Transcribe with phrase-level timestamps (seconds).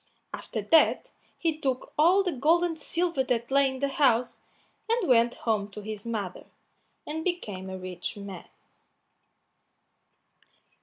[0.33, 4.39] After that he took all the gold and silver that lay in the house,
[4.89, 6.47] and went home to his mother,
[7.05, 8.47] and became a rich man.